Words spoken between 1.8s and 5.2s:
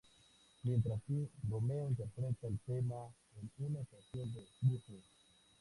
interpreta el tema en una estación de buses.